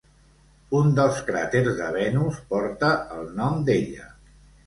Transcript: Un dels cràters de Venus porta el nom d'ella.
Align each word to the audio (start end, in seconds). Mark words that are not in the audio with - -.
Un 0.79 0.87
dels 0.99 1.19
cràters 1.27 1.75
de 1.81 1.91
Venus 1.97 2.39
porta 2.53 2.91
el 3.19 3.31
nom 3.41 3.63
d'ella. 3.71 4.09